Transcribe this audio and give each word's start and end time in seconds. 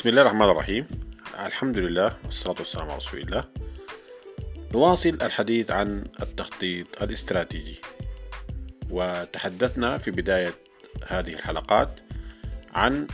بسم 0.00 0.08
الله 0.08 0.22
الرحمن 0.22 0.50
الرحيم. 0.50 0.86
الحمد 1.46 1.78
لله 1.78 2.16
والصلاة 2.24 2.54
والسلام 2.58 2.88
على 2.88 2.96
رسول 2.96 3.20
الله. 3.20 3.44
نواصل 4.72 5.18
الحديث 5.22 5.70
عن 5.70 6.04
التخطيط 6.22 7.02
الاستراتيجي. 7.02 7.80
وتحدثنا 8.90 9.98
في 9.98 10.10
بداية 10.10 10.54
هذه 11.06 11.32
الحلقات 11.34 12.00
عن 12.72 13.06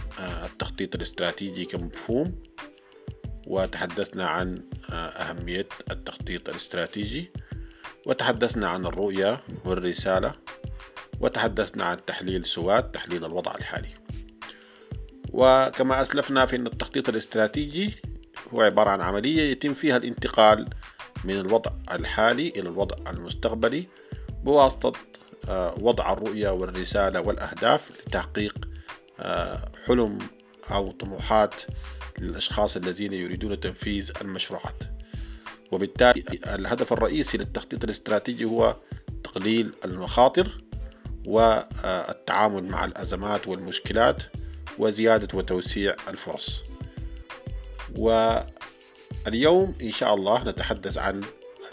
التخطيط 0.44 0.94
الاستراتيجي 0.94 1.64
كمفهوم. 1.64 2.42
وتحدثنا 3.46 4.26
عن 4.26 4.62
أهمية 4.90 5.68
التخطيط 5.90 6.48
الاستراتيجي. 6.48 7.30
وتحدثنا 8.06 8.68
عن 8.68 8.86
الرؤية 8.86 9.42
والرسالة. 9.64 10.32
وتحدثنا 11.20 11.84
عن 11.84 12.04
تحليل 12.04 12.46
سوات 12.46 12.94
تحليل 12.94 13.24
الوضع 13.24 13.54
الحالي. 13.54 14.05
وكما 15.36 16.02
أسلفنا 16.02 16.46
في 16.46 16.56
أن 16.56 16.66
التخطيط 16.66 17.08
الاستراتيجي 17.08 17.94
هو 18.54 18.60
عبارة 18.60 18.90
عن 18.90 19.00
عملية 19.00 19.50
يتم 19.50 19.74
فيها 19.74 19.96
الانتقال 19.96 20.68
من 21.24 21.34
الوضع 21.34 21.70
الحالي 21.92 22.48
إلى 22.48 22.68
الوضع 22.68 23.10
المستقبلي 23.10 23.86
بواسطة 24.44 24.92
آه، 25.48 25.74
وضع 25.80 26.12
الرؤية 26.12 26.48
والرسالة 26.48 27.20
والأهداف 27.20 27.90
لتحقيق 27.90 28.68
آه، 29.20 29.72
حلم 29.86 30.18
أو 30.70 30.90
طموحات 30.90 31.54
للأشخاص 32.18 32.76
الذين 32.76 33.12
يريدون 33.12 33.60
تنفيذ 33.60 34.10
المشروعات. 34.20 34.82
وبالتالي 35.72 36.24
الهدف 36.46 36.92
الرئيسي 36.92 37.38
للتخطيط 37.38 37.84
الاستراتيجي 37.84 38.44
هو 38.44 38.76
تقليل 39.24 39.72
المخاطر 39.84 40.64
والتعامل 41.26 42.64
مع 42.64 42.84
الأزمات 42.84 43.48
والمشكلات 43.48 44.22
وزيادة 44.78 45.38
وتوسيع 45.38 45.96
الفرص. 46.08 46.62
واليوم 47.98 49.74
إن 49.82 49.90
شاء 49.90 50.14
الله 50.14 50.44
نتحدث 50.44 50.98
عن 50.98 51.20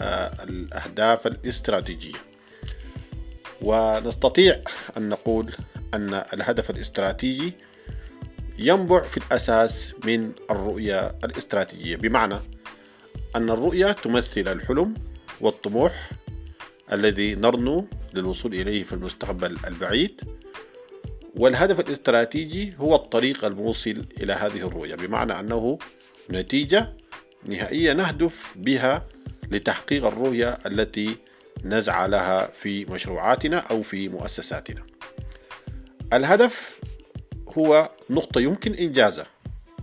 آه، 0.00 0.42
الأهداف 0.42 1.26
الاستراتيجية. 1.26 2.18
ونستطيع 3.62 4.60
أن 4.96 5.08
نقول 5.08 5.54
أن 5.94 6.14
الهدف 6.32 6.70
الاستراتيجي 6.70 7.52
ينبع 8.58 9.02
في 9.02 9.16
الأساس 9.16 9.94
من 10.04 10.32
الرؤية 10.50 11.14
الاستراتيجية. 11.24 11.96
بمعنى 11.96 12.36
أن 13.36 13.50
الرؤية 13.50 13.92
تمثل 13.92 14.48
الحلم 14.48 14.94
والطموح 15.40 16.10
الذي 16.92 17.34
نرنو 17.34 17.86
للوصول 18.14 18.54
إليه 18.54 18.84
في 18.84 18.92
المستقبل 18.92 19.56
البعيد. 19.66 20.20
والهدف 21.36 21.80
الاستراتيجي 21.80 22.74
هو 22.78 22.94
الطريق 22.94 23.44
الموصل 23.44 24.04
إلى 24.20 24.32
هذه 24.32 24.66
الرؤية 24.66 24.94
بمعنى 24.94 25.40
أنه 25.40 25.78
نتيجة 26.30 26.92
نهائية 27.44 27.92
نهدف 27.92 28.54
بها 28.56 29.06
لتحقيق 29.50 30.06
الرؤية 30.06 30.58
التي 30.66 31.16
نسعى 31.64 32.08
لها 32.08 32.46
في 32.46 32.84
مشروعاتنا 32.84 33.58
أو 33.58 33.82
في 33.82 34.08
مؤسساتنا. 34.08 34.82
الهدف 36.12 36.80
هو 37.58 37.90
نقطة 38.10 38.40
يمكن 38.40 38.74
إنجازها 38.74 39.26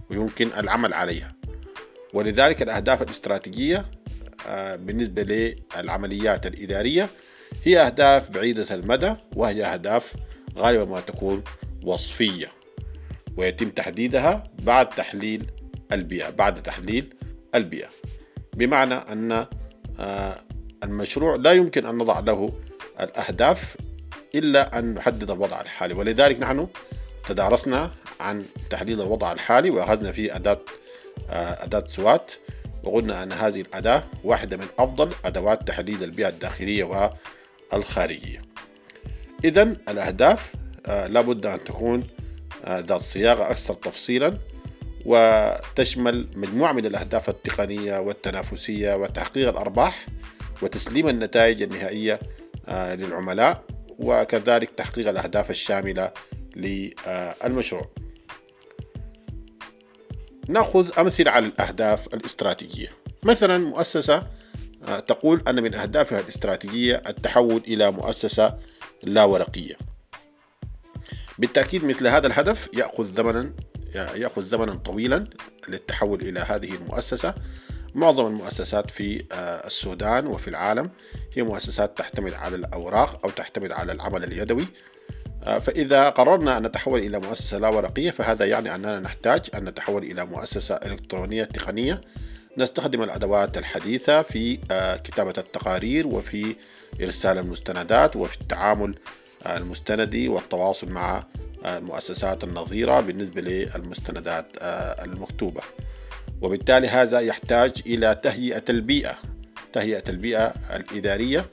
ويمكن 0.10 0.50
العمل 0.58 0.94
عليها. 0.94 1.32
ولذلك 2.14 2.62
الأهداف 2.62 3.02
الاستراتيجية 3.02 3.86
آه، 4.48 4.76
بالنسبة 4.76 5.24
للعمليات 5.24 6.46
الإدارية 6.46 7.10
هي 7.64 7.80
أهداف 7.80 8.30
بعيدة 8.30 8.76
المدى 8.76 9.14
وهي 9.36 9.66
أهداف 9.66 10.14
غالبا 10.58 10.86
ما 10.86 11.00
تكون 11.00 11.44
وصفية 11.84 12.52
ويتم 13.38 13.70
تحديدها 13.70 14.44
بعد 14.64 14.90
تحليل 14.90 15.52
البيئة 15.92 16.30
بعد 16.30 16.64
تحليل 16.64 17.14
البيئة. 17.56 17.88
بمعنى 18.54 18.94
أن 18.94 19.46
آه، 20.00 20.42
المشروع 20.84 21.36
لا 21.36 21.52
يمكن 21.52 21.86
أن 21.86 21.98
نضع 21.98 22.20
له 22.20 22.50
الأهداف 23.00 23.78
إلا 24.36 24.80
أن 24.80 24.94
نحدد 24.94 25.32
الوضع 25.32 25.62
الحالي. 25.62 25.94
ولذلك 25.94 26.40
نحن 26.40 26.68
تدارسنا 27.28 27.92
عن 28.20 28.44
تحليل 28.70 29.02
الوضع 29.02 29.32
الحالي 29.32 29.70
وأخذنا 29.70 30.12
فيه 30.12 30.36
أداة 30.36 30.60
آه، 31.30 31.64
أداة 31.64 31.84
سوات 31.88 32.32
وقلنا 32.84 33.24
أن 33.24 33.32
هذه 33.32 33.62
الأداة 33.62 34.04
واحدة 34.24 34.58
من 34.58 34.68
أفضل 34.80 35.10
أدوات 35.26 35.68
تحديد 35.68 36.02
البيئة 36.02 36.30
الداخلية 36.30 37.12
والخارجية. 37.74 38.51
إذا 39.44 39.64
الأهداف 39.64 40.52
آه، 40.86 41.08
لابد 41.08 41.46
أن 41.46 41.64
تكون 41.64 42.08
آه، 42.66 42.80
ذات 42.80 43.02
صياغة 43.02 43.52
أكثر 43.52 43.74
تفصيلا 43.74 44.38
وتشمل 45.06 46.28
مجموعة 46.36 46.72
من 46.72 46.86
الأهداف 46.86 47.30
التقنية 47.30 48.00
والتنافسية 48.00 48.96
وتحقيق 48.96 49.50
الأرباح 49.50 50.06
وتسليم 50.62 51.08
النتائج 51.08 51.62
النهائية 51.62 52.20
آه، 52.68 52.96
للعملاء 52.96 53.64
وكذلك 54.00 54.70
تحقيق 54.70 55.10
الأهداف 55.10 55.50
الشاملة 55.50 56.12
للمشروع. 56.56 57.90
نأخذ 60.50 61.00
أمثلة 61.00 61.32
على 61.32 61.46
الأهداف 61.46 62.08
الاستراتيجية. 62.14 62.88
مثلا 63.24 63.58
مؤسسة 63.58 64.28
تقول 65.08 65.44
أن 65.48 65.64
من 65.64 65.74
أهدافها 65.74 66.20
الاستراتيجية 66.20 67.02
التحول 67.08 67.62
إلى 67.68 67.92
مؤسسة 67.92 68.58
لا 69.04 69.24
ورقية. 69.24 69.76
بالتأكيد 71.40 71.86
مثل 71.86 72.08
هذا 72.08 72.28
الهدف 72.28 72.70
يأخذ 72.74 73.16
زمنا 73.16 73.54
يأخذ 73.96 74.44
زمنا 74.44 74.74
طويلا 74.74 75.26
للتحول 75.68 76.22
إلى 76.22 76.40
هذه 76.40 76.76
المؤسسة. 76.76 77.34
معظم 77.96 78.28
المؤسسات 78.28 78.92
في 78.92 79.26
آه، 79.32 79.68
السودان 79.68 80.28
وفي 80.28 80.48
العالم 80.48 80.90
هي 81.34 81.44
مؤسسات 81.44 81.98
تعتمد 81.98 82.34
على 82.34 82.56
الأوراق 82.56 83.26
أو 83.26 83.30
تعتمد 83.30 83.72
على 83.72 83.92
العمل 83.92 84.24
اليدوي. 84.24 84.68
آه، 85.44 85.60
فإذا 85.60 86.10
قررنا 86.10 86.58
أن 86.58 86.64
نتحول 86.64 87.00
إلى 87.00 87.20
مؤسسة 87.20 87.58
لا 87.58 87.68
ورقية 87.68 88.12
فهذا 88.12 88.46
يعني 88.46 88.76
أننا 88.76 89.00
نحتاج 89.00 89.50
أن 89.56 89.64
نتحول 89.64 90.04
إلى 90.04 90.26
مؤسسة 90.26 90.76
إلكترونية 90.76 91.44
تقنية 91.44 92.02
نستخدم 92.58 93.04
الأدوات 93.04 93.58
الحديثة 93.58 94.22
في 94.22 94.60
آه، 94.72 94.96
كتابة 94.96 95.34
التقارير 95.38 96.08
وفي 96.08 96.56
إرسال 97.02 97.38
المستندات 97.38 98.16
وفي 98.16 98.42
التعامل 98.42 98.96
المستندي 99.46 100.28
والتواصل 100.28 100.90
مع 100.90 101.24
المؤسسات 101.66 102.44
النظيرة 102.44 103.00
بالنسبة 103.00 103.42
للمستندات 103.42 104.46
آه، 104.60 105.04
المكتوبة. 105.06 105.62
وبالتالي 106.42 106.88
هذا 106.88 107.20
يحتاج 107.20 107.82
إلى 107.86 108.20
تهيئة 108.24 108.64
البيئة 108.70 109.18
تهيئة 109.74 110.04
البيئة 110.10 110.54
الإدارية 110.76 111.46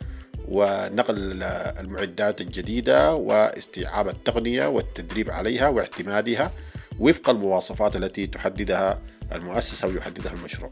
ونقل 0.49 1.43
المعدات 1.79 2.41
الجديدة 2.41 3.15
واستيعاب 3.15 4.09
التقنية 4.09 4.67
والتدريب 4.67 5.31
عليها 5.31 5.69
واعتمادها 5.69 6.51
وفق 6.99 7.31
المواصفات 7.31 7.97
التي 7.97 8.27
تحددها 8.27 9.01
المؤسسة 9.33 9.89
ويحددها 9.89 10.33
المشروع. 10.33 10.71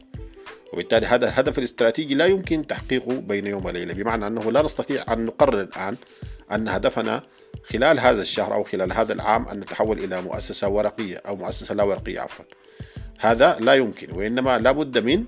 وبالتالي 0.72 1.06
هذا 1.06 1.28
الهدف 1.28 1.58
الاستراتيجي 1.58 2.14
لا 2.14 2.26
يمكن 2.26 2.66
تحقيقه 2.66 3.20
بين 3.20 3.46
يوم 3.46 3.64
وليلة 3.64 3.94
بمعنى 3.94 4.26
أنه 4.26 4.52
لا 4.52 4.62
نستطيع 4.62 5.12
أن 5.12 5.24
نقرر 5.24 5.60
الآن 5.60 5.96
أن 6.52 6.68
هدفنا 6.68 7.22
خلال 7.70 8.00
هذا 8.00 8.22
الشهر 8.22 8.54
أو 8.54 8.64
خلال 8.64 8.92
هذا 8.92 9.12
العام 9.12 9.48
أن 9.48 9.60
نتحول 9.60 9.98
إلى 9.98 10.22
مؤسسة 10.22 10.68
ورقية 10.68 11.16
أو 11.16 11.36
مؤسسة 11.36 11.74
لا 11.74 11.82
ورقية 11.82 12.20
عفوا. 12.20 12.44
هذا 13.18 13.56
لا 13.60 13.74
يمكن 13.74 14.12
وإنما 14.12 14.58
لابد 14.58 14.98
من 14.98 15.24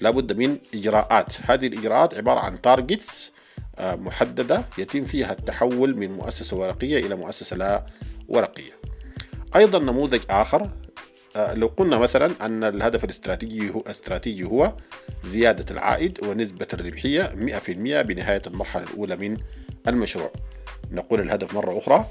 لابد 0.00 0.32
من 0.32 0.58
إجراءات. 0.74 1.36
هذه 1.42 1.66
الإجراءات 1.66 2.14
عبارة 2.14 2.40
عن 2.40 2.60
تارجتس 2.60 3.32
آه، 3.78 3.94
محددة 3.94 4.64
يتم 4.78 5.04
فيها 5.04 5.32
التحول 5.32 5.96
من 5.96 6.12
مؤسسة 6.12 6.56
ورقية 6.56 7.06
إلى 7.06 7.16
مؤسسة 7.16 7.56
لا 7.56 7.86
ورقية. 8.28 8.75
أيضا 9.56 9.78
نموذج 9.78 10.20
آخر 10.30 10.70
آه، 11.36 11.54
لو 11.54 11.66
قلنا 11.66 11.98
مثلا 11.98 12.46
أن 12.46 12.64
الهدف 12.64 13.04
الاستراتيجي 13.04 13.70
هو 13.70 13.80
استراتيجي 13.80 14.44
هو 14.44 14.72
زيادة 15.24 15.64
العائد 15.70 16.24
ونسبة 16.24 16.66
الربحية 16.72 17.22
100% 17.22 18.02
بنهاية 18.02 18.42
المرحلة 18.46 18.82
الأولى 18.82 19.16
من 19.16 19.36
المشروع. 19.88 20.32
نقول 20.90 21.20
الهدف 21.20 21.54
مرة 21.54 21.78
أخرى 21.78 22.04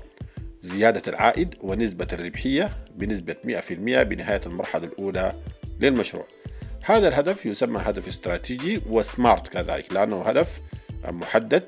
زيادة 0.62 1.02
العائد 1.08 1.56
ونسبة 1.62 2.08
الربحية 2.14 2.78
بنسبة 2.96 3.36
100% 3.44 3.72
بنهاية 4.04 4.42
المرحلة 4.46 4.86
الأولى 4.86 5.34
للمشروع. 5.80 6.26
هذا 6.86 7.08
الهدف 7.08 7.46
يسمى 7.46 7.82
هدف 7.86 8.08
استراتيجي 8.08 8.82
وسمارت 8.90 9.48
كذلك 9.48 9.94
لأنه 9.94 10.22
هدف 10.22 10.58
محدد 11.10 11.64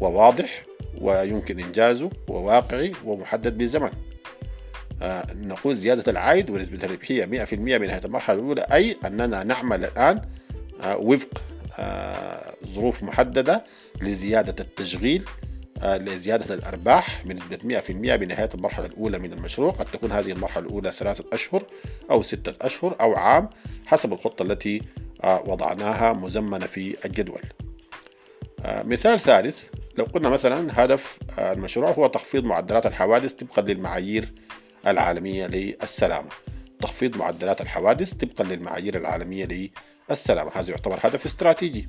وواضح 0.00 0.64
ويمكن 1.00 1.60
إنجازه 1.60 2.10
وواقعي 2.28 2.92
ومحدد 3.04 3.58
آه، 3.62 3.90
نقول 5.34 5.76
زيادة 5.76 6.12
العائد 6.12 6.50
ونسبة 6.50 6.84
الربحية 6.84 7.24
100% 7.24 7.54
بنهاية 7.54 8.04
المرحلة 8.04 8.36
الأولى 8.36 8.66
أي 8.72 8.96
أننا 9.04 9.44
نعمل 9.44 9.84
الآن 9.84 10.20
آه، 10.82 10.96
وفق 10.96 11.42
آه، 11.78 12.54
ظروف 12.66 13.02
محددة 13.02 13.64
لزيادة 14.00 14.64
التشغيل 14.64 15.24
لزيادة 15.82 16.54
الأرباح 16.54 17.22
بنسبة 17.24 17.58
100% 17.64 18.16
بنهاية 18.16 18.50
المرحلة 18.54 18.86
الأولى 18.86 19.18
من 19.18 19.32
المشروع. 19.32 19.70
قد 19.70 19.84
تكون 19.84 20.12
هذه 20.12 20.32
المرحلة 20.32 20.66
الأولى 20.66 20.92
ثلاثة 20.92 21.24
أشهر 21.32 21.62
أو 22.10 22.22
ستة 22.22 22.54
أشهر 22.60 22.96
أو 23.00 23.14
عام 23.14 23.50
حسب 23.86 24.12
الخطة 24.12 24.42
التي 24.42 24.82
آه، 25.24 25.42
وضعناها 25.46 26.12
مزمنة 26.12 26.66
في 26.66 26.96
الجدول. 27.04 27.42
آه، 28.64 28.82
مثال 28.82 29.20
ثالث 29.20 29.58
لو 29.98 30.04
قلنا 30.04 30.28
مثلا 30.28 30.84
هدف 30.84 31.18
المشروع 31.38 31.90
هو 31.90 32.06
تخفيض 32.06 32.44
معدلات 32.44 32.86
الحوادث 32.86 33.32
طبقا 33.32 33.62
للمعايير 33.62 34.28
العالمية 34.86 35.46
للسلامة. 35.46 36.28
تخفيض 36.80 37.16
معدلات 37.16 37.60
الحوادث 37.60 38.12
طبقا 38.12 38.44
للمعايير 38.44 38.96
العالمية 38.96 39.70
للسلامة. 40.10 40.50
هذا 40.54 40.70
يعتبر 40.70 40.98
هدف 41.02 41.26
استراتيجي. 41.26 41.88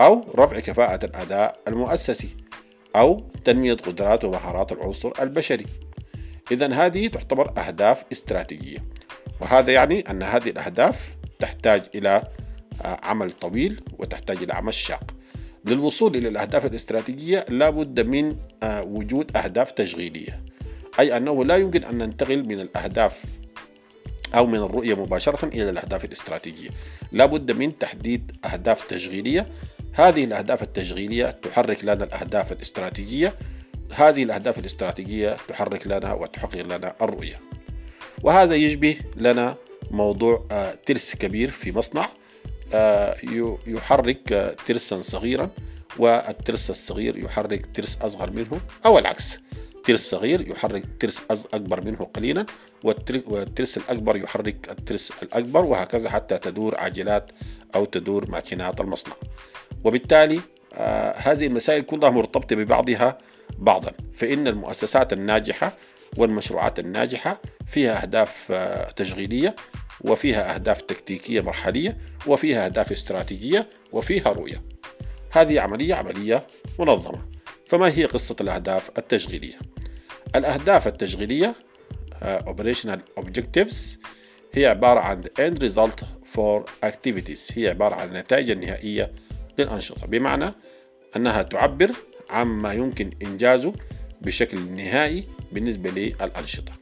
أو 0.00 0.24
رفع 0.38 0.60
كفاءة 0.60 1.04
الأداء 1.04 1.60
المؤسسي. 1.68 2.36
أو 2.96 3.30
تنمية 3.44 3.74
قدرات 3.74 4.24
ومهارات 4.24 4.72
العنصر 4.72 5.12
البشري. 5.20 5.66
إذا 6.52 6.72
هذه 6.72 7.08
تعتبر 7.08 7.52
أهداف 7.58 8.04
استراتيجية. 8.12 8.78
وهذا 9.40 9.72
يعني 9.72 10.10
أن 10.10 10.22
هذه 10.22 10.50
الأهداف 10.50 10.96
تحتاج 11.38 11.82
إلى 11.94 12.22
آه، 12.84 13.00
عمل 13.02 13.32
طويل 13.32 13.82
وتحتاج 13.98 14.42
إلى 14.42 14.52
عمل 14.52 14.74
شاق. 14.74 15.14
للوصول 15.64 16.16
إلى 16.16 16.28
الأهداف 16.28 16.66
الاستراتيجية 16.66 17.44
لابد 17.48 18.00
من 18.00 18.36
آه، 18.62 18.82
وجود 18.82 19.36
أهداف 19.36 19.70
تشغيلية. 19.70 20.44
أي 21.00 21.16
أنه 21.16 21.44
لا 21.44 21.56
يمكن 21.56 21.84
أن 21.84 21.98
ننتقل 21.98 22.44
من 22.44 22.60
الأهداف 22.60 23.22
أو 24.34 24.46
من 24.46 24.58
الرؤية 24.58 24.94
مباشرة 24.94 25.44
إلى 25.44 25.70
الأهداف 25.70 26.04
الاستراتيجية. 26.04 26.70
لابد 27.12 27.52
من 27.52 27.78
تحديد 27.78 28.36
أهداف 28.44 28.86
تشغيلية. 28.86 29.46
هذه 29.92 30.24
الأهداف 30.24 30.62
التشغيلية 30.62 31.30
تحرك 31.30 31.84
لنا 31.84 32.04
الأهداف 32.04 32.52
الاستراتيجية. 32.52 33.34
هذه 33.92 34.22
الأهداف 34.22 34.58
الاستراتيجية 34.58 35.36
تحرك 35.48 35.86
لنا 35.86 36.12
وتحقق 36.12 36.62
لنا 36.62 36.94
الرؤية. 37.02 37.40
وهذا 38.22 38.54
يشبه 38.54 38.96
لنا 39.16 39.56
موضوع 39.90 40.46
آه، 40.50 40.74
ترس 40.86 41.14
كبير 41.14 41.50
في 41.50 41.72
مصنع. 41.72 42.08
آه، 42.72 43.16
يحرك 43.66 44.32
آه، 44.32 44.56
ترسا 44.68 45.02
صغيرا 45.02 45.50
والترس 45.98 46.70
الصغير 46.70 47.18
يحرك 47.18 47.66
ترس 47.74 47.98
أصغر 48.02 48.30
منه 48.30 48.60
أو 48.86 48.98
العكس. 48.98 49.38
ترس 49.84 50.10
صغير 50.10 50.48
يحرك 50.50 50.84
ترس 51.00 51.22
أكبر 51.30 51.84
منه 51.84 51.96
قليلا 52.14 52.46
والترس 52.84 53.76
الأكبر 53.78 54.16
يحرك 54.16 54.70
الترس 54.70 55.12
الأكبر 55.22 55.64
وهكذا 55.64 56.10
حتى 56.10 56.38
تدور 56.38 56.80
عجلات 56.80 57.30
أو 57.74 57.84
تدور 57.84 58.30
ماكينات 58.30 58.80
المصنع. 58.80 59.14
وبالتالي 59.84 60.40
آه 60.74 61.14
هذه 61.16 61.46
المسائل 61.46 61.82
كلها 61.82 62.10
مرتبطة 62.10 62.56
ببعضها 62.56 63.18
بعضا. 63.58 63.92
فإن 64.14 64.48
المؤسسات 64.48 65.12
الناجحة 65.12 65.72
والمشروعات 66.16 66.78
الناجحة 66.78 67.40
فيها 67.66 68.02
أهداف 68.02 68.46
آه 68.50 68.90
تشغيلية 68.90 69.54
وفيها 70.00 70.54
أهداف 70.54 70.80
تكتيكية 70.80 71.40
مرحلية 71.40 71.96
وفيها 72.26 72.64
أهداف 72.64 72.92
استراتيجية 72.92 73.68
وفيها 73.92 74.28
رؤية. 74.28 74.62
هذه 75.30 75.60
عملية 75.60 75.94
عملية 75.94 76.46
منظمة. 76.78 77.18
فما 77.68 77.88
هي 77.88 78.04
قصة 78.04 78.36
الأهداف 78.40 78.90
التشغيلية؟ 78.98 79.73
الأهداف 80.34 80.86
التشغيلية 80.86 81.54
uh, 82.12 82.24
Operational 82.26 83.20
Objectives 83.20 83.76
هي 84.52 84.66
عبارة 84.66 85.00
عن 85.00 85.22
the 85.22 85.40
end 85.40 85.58
result 85.62 86.04
for 86.34 86.64
activities 86.86 87.58
هي 87.58 87.68
عبارة 87.68 87.94
عن 87.94 88.08
النتائج 88.08 88.50
النهائية 88.50 89.12
للأنشطة 89.58 90.06
بمعنى 90.06 90.52
أنها 91.16 91.42
تعبر 91.42 91.90
عما 92.30 92.72
يمكن 92.72 93.10
إنجازه 93.22 93.72
بشكل 94.20 94.70
نهائي 94.70 95.24
بالنسبة 95.52 95.90
للأنشطة. 95.90 96.72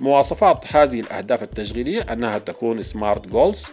مواصفات 0.00 0.76
هذه 0.76 1.00
الأهداف 1.00 1.42
التشغيلية 1.42 2.00
أنها 2.02 2.38
تكون 2.38 2.82
سمارت 2.82 3.26
جولز 3.26 3.66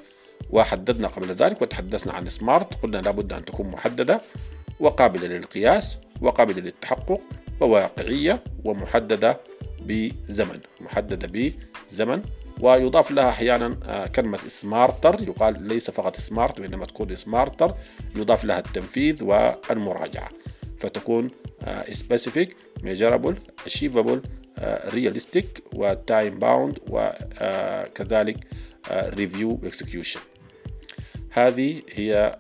وحددنا 0.50 1.08
قبل 1.08 1.28
ذلك 1.28 1.62
وتحدثنا 1.62 2.14
عن 2.14 2.30
SMART 2.30 2.74
قلنا 2.84 2.98
لابد 2.98 3.34
أن 3.34 3.46
تكون 3.46 3.68
محددة 3.68 4.22
وقابلة 4.80 5.28
للقياس 5.28 5.98
وقابلة 6.22 6.62
للتحقق 6.62 7.22
وواقعية 7.60 8.44
ومحددة 8.64 9.40
بزمن 9.82 10.60
محددة 10.82 11.54
بزمن 11.92 12.24
ويضاف 12.62 13.12
لها 13.12 13.30
أحيانا 13.30 13.78
آه، 13.86 14.08
كلمة 14.08 14.38
SMARTER 14.38 15.22
يقال 15.22 15.68
ليس 15.68 15.92
فقط 15.92 16.20
SMART 16.20 16.60
وإنما 16.60 16.86
تكون 16.86 17.16
SMARTER 17.16 17.76
يضاف 18.16 18.44
لها 18.44 18.60
التنفيذ 18.60 19.24
والمراجعة 19.24 20.30
فتكون 20.78 21.30
specific 21.92 22.56
measurable 22.84 23.36
achievable 23.66 24.22
realistic 24.94 25.64
و 25.74 25.87
time 25.87 26.40
bound 26.40 26.80
وكذلك 26.90 28.38
review 28.92 29.60
execution 29.64 30.20
هذه 31.30 31.82
هي 31.90 32.40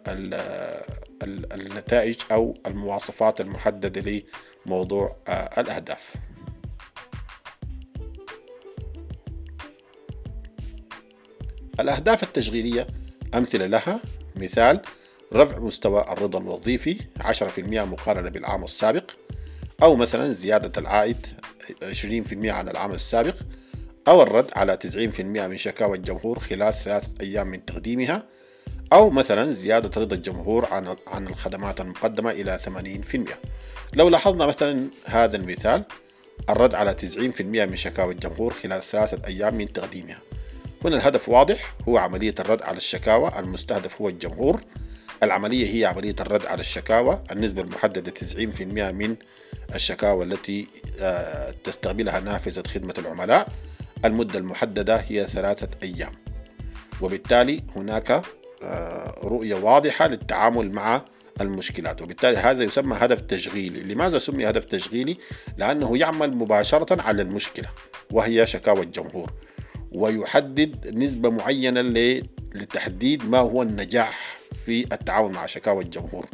النتائج 1.54 2.16
أو 2.32 2.54
المواصفات 2.68 3.42
المحددة 3.42 4.24
لموضوع 4.66 5.16
آه، 5.28 5.62
الأهداف. 5.62 6.14
الأهداف 11.80 12.24
التشغيلية 12.24 12.88
أمثلة 13.34 13.66
لها. 13.66 14.00
مثال 14.36 14.82
رفع 15.34 15.60
مستوى 15.60 16.02
الرضا 16.02 16.40
الوظيفي 16.40 16.98
10% 17.20 17.86
مقارنة 17.86 18.30
بالعام 18.30 18.64
السابق 18.64 19.12
أو 19.84 19.96
مثلا 19.96 20.32
زيادة 20.32 20.82
العائد 20.82 21.18
20% 21.82 22.52
عن 22.52 22.70
العام 22.70 22.92
السابق 22.92 23.36
أو 24.08 24.22
الرد 24.22 24.50
على 24.56 24.78
90% 24.78 25.20
من 25.22 25.58
شكاوى 25.58 25.98
الجمهور 25.98 26.40
خلال 26.40 26.74
ثلاثة 26.74 27.08
أيام 27.22 27.48
من 27.48 27.66
تقديمها. 27.66 28.24
أو 28.94 29.10
مثلا 29.10 29.52
زيادة 29.52 30.02
رضا 30.02 30.16
الجمهور 30.16 30.66
عن 30.66 30.96
عن 31.08 31.28
الخدمات 31.28 31.82
المقدمة 31.82 32.32
إلى 32.32 32.60
80% 32.60 33.34
لو 33.94 34.10
لاحظنا 34.10 34.46
مثلا 34.46 34.88
هذا 35.06 35.38
المثال 35.38 35.84
الرد 36.50 36.76
على 36.76 36.96
90% 36.96 37.42
من 37.42 37.76
شكاوى 37.76 38.14
الجمهور 38.14 38.54
خلال 38.54 38.84
ثلاثة 38.84 39.28
أيام 39.28 39.56
من 39.56 39.74
تقديمها. 39.74 40.20
هنا 40.86 40.96
الهدف 40.96 41.30
واضح 41.30 41.76
هو 41.90 41.98
عملية 41.98 42.36
الرد 42.40 42.62
على 42.62 42.78
الشكاوى. 42.78 43.32
المستهدف 43.40 44.02
هو 44.02 44.10
الجمهور. 44.10 44.62
العملية 45.24 45.76
هي 45.76 45.86
عملية 45.86 46.16
الرد 46.20 46.46
على 46.46 46.62
الشكاوى. 46.62 47.24
النسبة 47.32 47.62
المحددة 47.62 48.12
90% 48.12 48.92
من 48.92 49.16
الشكاوى 49.76 50.26
التي 50.26 50.68
آه، 51.00 51.54
تستقبلها 51.64 52.20
نافذة 52.20 52.64
خدمة 52.68 52.94
العملاء. 52.98 53.48
المدة 54.06 54.40
المحددة 54.40 54.98
هي 54.98 55.28
ثلاثة 55.28 55.68
أيام. 55.84 56.12
وبالتالي 57.02 57.64
هناك 57.76 58.22
رؤية 59.24 59.56
واضحة 59.56 60.08
للتعامل 60.08 60.72
مع 60.72 61.02
المشكلات 61.42 62.02
وبالتالي 62.02 62.38
هذا 62.38 62.64
يسمى 62.64 62.98
هدف 63.00 63.22
تشغيلي. 63.22 63.94
لماذا 63.94 64.20
سمي 64.20 64.50
هدف 64.50 64.66
تشغيلي؟ 64.66 65.18
لأنه 65.58 65.98
يعمل 65.98 66.38
مباشرة 66.38 67.02
على 67.02 67.22
المشكلة 67.22 67.70
وهي 68.12 68.48
شكاوى 68.48 68.82
الجمهور 68.82 69.32
ويحدد 69.92 70.98
نسبة 70.98 71.30
معينة 71.30 71.82
لتحديد 72.56 73.30
ما 73.30 73.38
هو 73.38 73.62
النجاح 73.62 74.38
في 74.66 74.82
التعاون 74.94 75.32
مع 75.32 75.46
شكاوى 75.46 75.84
الجمهور 75.84 76.26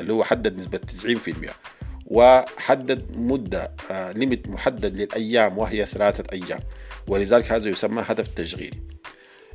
اللي 0.00 0.12
هو 0.12 0.24
حدد 0.24 0.58
نسبة 0.58 0.80
90% 1.48 1.50
وحدد 2.06 3.16
مدة 3.16 3.72
آه 3.90 4.12
ليميت 4.12 4.48
محدد 4.48 4.96
للأيام 4.96 5.58
وهي 5.58 5.86
ثلاثة 5.86 6.24
أيام. 6.32 6.60
ولذلك 7.08 7.52
هذا 7.52 7.68
يسمى 7.68 8.04
هدف 8.06 8.34
تشغيلي. 8.34 8.78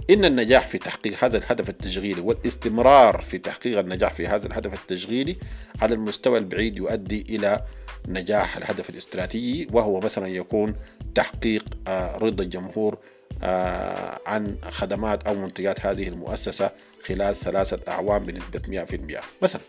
إن 0.09 0.25
النجاح 0.25 0.67
في 0.67 0.77
تحقيق 0.77 1.23
هذا 1.23 1.37
الهدف 1.37 1.69
التشغيلي 1.69 2.21
والاستمرار 2.21 3.21
في 3.21 3.37
تحقيق 3.37 3.79
النجاح 3.79 4.13
في 4.13 4.27
هذا 4.27 4.47
الهدف 4.47 4.73
التشغيلي 4.73 5.37
على 5.81 5.95
المستوى 5.95 6.37
البعيد 6.37 6.77
يؤدي 6.77 7.25
إلى 7.29 7.61
نجاح 8.07 8.57
الهدف 8.57 8.89
الاستراتيجي 8.89 9.67
وهو 9.71 9.99
مثلا 9.99 10.27
يكون 10.27 10.75
تحقيق 11.15 11.63
آه 11.87 12.17
رضا 12.17 12.43
الجمهور 12.43 12.97
آه، 13.43 14.19
عن 14.25 14.57
خدمات 14.69 15.27
أو 15.27 15.35
منتجات 15.35 15.85
هذه 15.85 16.07
المؤسسة 16.07 16.71
خلال 17.03 17.35
ثلاثة 17.35 17.79
أعوام 17.87 18.23
بنسبة 18.23 18.61
100% 18.67 19.23
مثلا. 19.41 19.61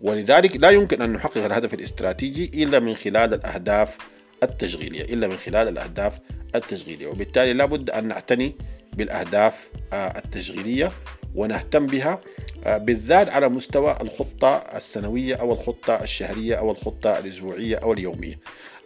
ولذلك 0.00 0.56
لا 0.56 0.70
يمكن 0.70 1.02
أن 1.02 1.12
نحقق 1.12 1.44
الهدف 1.44 1.74
الاستراتيجي 1.74 2.64
إلا 2.64 2.78
من 2.78 2.94
خلال 2.94 3.34
الأهداف 3.34 3.96
التشغيلية 4.42 5.02
إلا 5.02 5.28
من 5.28 5.36
خلال 5.36 5.68
الأهداف 5.68 6.18
التشغيلية. 6.54 7.06
وبالتالي 7.06 7.52
لابد 7.52 7.90
أن 7.90 8.08
نعتني 8.08 8.54
بالأهداف 9.00 9.54
آه، 9.92 10.18
التشغيلية 10.18 10.92
ونهتم 11.34 11.86
بها 11.86 12.20
آه، 12.64 12.76
بالذات 12.76 13.28
على 13.28 13.48
مستوى 13.48 13.98
الخطة 14.00 14.56
السنوية 14.56 15.34
أو 15.34 15.52
الخطة 15.52 15.94
الشهرية 15.94 16.54
أو 16.54 16.70
الخطة 16.70 17.18
الأسبوعية 17.18 17.76
أو 17.76 17.92
اليومية. 17.92 18.38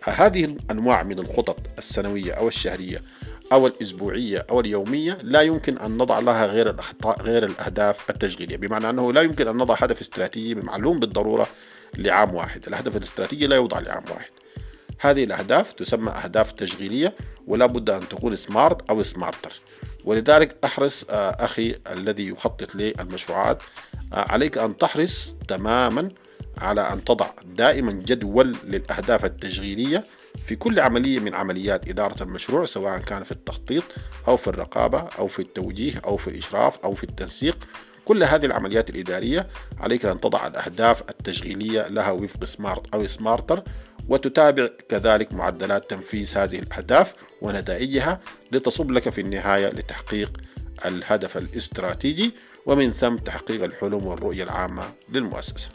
هذه 0.05 0.45
الأنواع 0.45 1.03
من 1.03 1.19
الخطط 1.19 1.59
السنوية 1.79 2.33
أو 2.33 2.49
الشهرية 2.49 3.03
أو 3.53 3.67
الأسبوعية 3.67 4.47
أو 4.51 4.61
اليومية 4.61 5.19
لا 5.23 5.41
يمكن 5.41 5.79
أن 5.79 5.99
نضع 5.99 6.19
لها 6.19 6.47
غير 6.47 6.71
الأخطاء 6.71 7.23
غير 7.23 7.45
الأهداف 7.45 8.11
التشغيلية. 8.11 8.57
بمعنى 8.57 8.91
أنه 8.91 9.13
لا 9.13 9.23
يمكن 9.23 9.49
أن 9.49 9.57
نضع 9.57 9.75
هدف 9.75 10.01
استراتيجي 10.01 10.55
معلوم 10.55 10.99
بالضرورة 11.01 11.47
لعام 11.99 12.35
واحد. 12.35 12.67
الهدف 12.69 12.97
الاستراتيجي 12.97 13.47
لا 13.47 13.57
يوضع 13.57 13.79
لعام 13.79 14.05
واحد. 14.11 14.31
هذه 14.99 15.25
الأهداف 15.25 15.73
تسمى 15.73 16.11
أهداف 16.11 16.53
تشغيلية. 16.53 17.15
ولا 17.47 17.67
بد 17.67 17.91
أن 17.91 18.09
تكون 18.09 18.37
سمارت 18.37 18.91
أو 18.91 19.03
سمارتر 19.03 19.53
ولذلك 20.05 20.57
أحرص 20.65 21.05
أخي 21.11 21.75
الذي 21.91 22.29
يخطط 22.29 22.75
للمشروعات 22.75 23.63
عليك 24.13 24.59
أن 24.59 24.77
تحرص 24.77 25.35
تماما 25.49 26.09
على 26.59 26.81
أن 26.93 27.05
تضع 27.05 27.27
دائما 27.45 27.93
جدول 27.93 28.57
للأهداف 28.65 29.25
التشغيلية 29.25 30.05
في 30.47 30.57
كل 30.57 30.81
عملية 30.81 31.21
من 31.21 31.35
عمليات 31.35 31.89
إدارة 31.89 32.23
المشروع 32.23 32.67
سواء 32.67 32.99
كان 32.99 33.25
في 33.25 33.33
التخطيط 33.33 33.85
أو 34.29 34.37
في 34.37 34.47
الرقابة 34.47 34.99
أو 35.19 35.29
في 35.29 35.39
التوجيه 35.39 36.03
أو 36.05 36.17
في 36.17 36.29
الإشراف 36.29 36.79
أو 36.85 36.95
في 36.95 37.05
التنسيق. 37.05 37.59
كل 38.05 38.25
هذه 38.25 38.47
العمليات 38.47 38.91
الإدارية 38.91 39.47
عليك 39.81 40.05
أن 40.05 40.21
تضع 40.21 40.47
الأهداف 40.47 41.03
التشغيلية 41.11 41.89
لها 41.89 42.11
وفق 42.11 42.45
سمارت 42.45 42.95
أو 42.95 43.07
سمارتر 43.07 43.63
وتتابع 44.09 44.69
كذلك 44.89 45.33
معدلات 45.33 45.91
تنفيذ 45.91 46.39
هذه 46.39 46.59
الأهداف. 46.59 47.15
ونتائجها 47.45 48.21
لتصب 48.53 48.91
لك 48.91 49.09
في 49.09 49.21
النهاية 49.21 49.69
لتحقيق 49.69 50.41
الهدف 50.85 51.37
الاستراتيجي 51.37 52.35
ومن 52.67 52.93
ثم 52.93 53.17
تحقيق 53.17 53.65
الحلم 53.65 54.07
والرؤية 54.07 54.45
العامة 54.45 54.83
للمؤسسة. 55.13 55.69